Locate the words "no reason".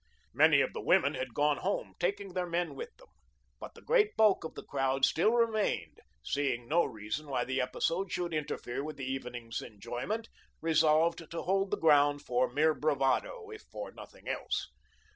6.67-7.27